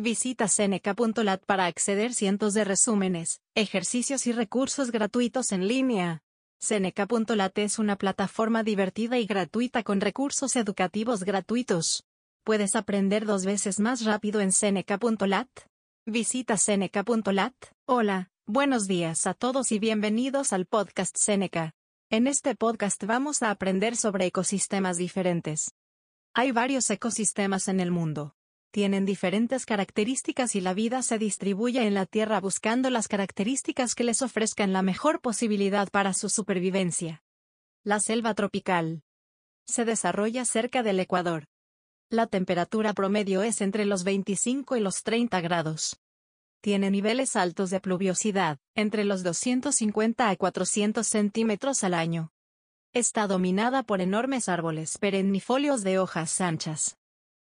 [0.00, 6.22] Visita Seneca.lat para acceder cientos de resúmenes, ejercicios y recursos gratuitos en línea.
[6.60, 12.04] Seneca.lat es una plataforma divertida y gratuita con recursos educativos gratuitos.
[12.44, 15.48] ¿Puedes aprender dos veces más rápido en Seneca.lat?
[16.06, 17.54] Visita Seneca.lat.
[17.84, 21.74] Hola, buenos días a todos y bienvenidos al podcast Seneca.
[22.08, 25.72] En este podcast vamos a aprender sobre ecosistemas diferentes.
[26.34, 28.37] Hay varios ecosistemas en el mundo
[28.70, 34.04] tienen diferentes características y la vida se distribuye en la Tierra buscando las características que
[34.04, 37.22] les ofrezcan la mejor posibilidad para su supervivencia.
[37.82, 39.02] La selva tropical.
[39.66, 41.46] Se desarrolla cerca del Ecuador.
[42.10, 45.98] La temperatura promedio es entre los 25 y los 30 grados.
[46.60, 52.32] Tiene niveles altos de pluviosidad, entre los 250 a 400 centímetros al año.
[52.92, 56.97] Está dominada por enormes árboles perennifolios de hojas anchas.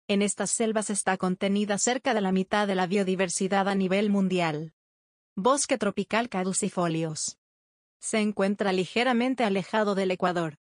[0.09, 4.73] En estas selvas está contenida cerca de la mitad de la biodiversidad a nivel mundial.
[5.35, 7.37] Bosque tropical caducifolios.
[7.99, 10.59] Se encuentra ligeramente alejado del Ecuador.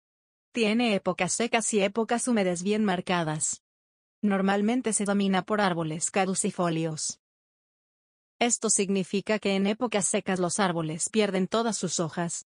[0.52, 3.64] Tiene épocas secas y épocas húmedas bien marcadas.
[4.22, 7.22] Normalmente se domina por árboles caducifolios.
[8.40, 12.46] Esto significa que en épocas secas los árboles pierden todas sus hojas.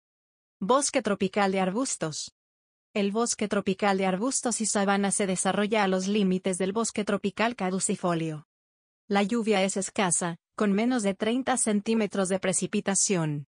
[0.59, 2.35] Bosque tropical de arbustos.
[2.95, 7.55] El bosque tropical de arbustos y sabana se desarrolla a los límites del bosque tropical
[7.55, 8.47] caducifolio.
[9.07, 13.47] La lluvia es escasa, con menos de 30 centímetros de precipitación.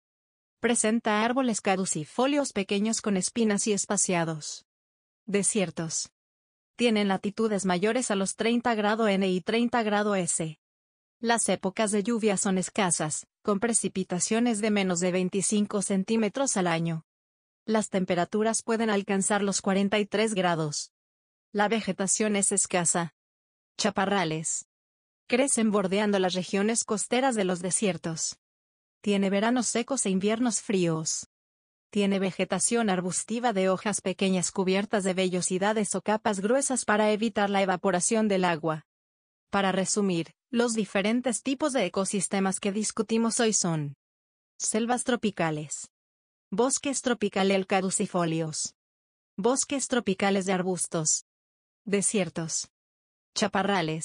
[0.59, 4.67] Presenta árboles caducifolios pequeños con espinas y espaciados.
[5.25, 6.11] Desiertos.
[6.75, 10.59] Tienen latitudes mayores a los 30 grado N y 30 grado S.
[11.19, 17.05] Las épocas de lluvia son escasas, con precipitaciones de menos de 25 centímetros al año
[17.65, 20.91] las temperaturas pueden alcanzar los 43 grados.
[21.51, 23.13] La vegetación es escasa.
[23.77, 24.67] Chaparrales.
[25.27, 28.37] Crecen bordeando las regiones costeras de los desiertos.
[29.01, 31.27] Tiene veranos secos e inviernos fríos.
[31.89, 37.61] Tiene vegetación arbustiva de hojas pequeñas cubiertas de vellosidades o capas gruesas para evitar la
[37.61, 38.85] evaporación del agua.
[39.49, 43.95] Para resumir, los diferentes tipos de ecosistemas que discutimos hoy son
[44.57, 45.89] selvas tropicales,
[46.53, 48.75] Bosques tropicales caducifolios.
[49.37, 51.23] Bosques tropicales de arbustos.
[51.85, 52.67] Desiertos.
[53.33, 54.03] Chaparrales.